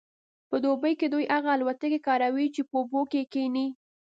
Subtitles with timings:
[0.49, 3.67] په دوبي کې دوی هغه الوتکې کاروي چې په اوبو کیښني